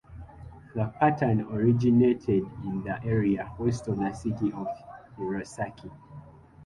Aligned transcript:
The 0.73 0.87
pattern 0.99 1.41
originated 1.51 2.43
in 2.65 2.81
the 2.83 2.99
area 3.05 3.51
west 3.59 3.87
of 3.87 3.99
the 3.99 4.11
city 4.13 4.51
of 4.51 4.65
Hirosaki. 5.15 5.91